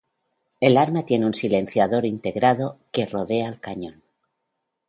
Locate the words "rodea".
3.05-3.47